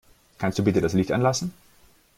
Kannst 0.39 0.57
du 0.57 0.63
bitte 0.63 0.81
das 0.81 0.93
Licht 0.93 1.11
anlassen? 1.11 1.53